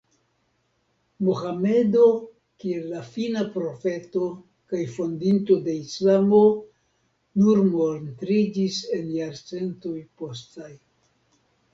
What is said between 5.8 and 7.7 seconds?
islamo nur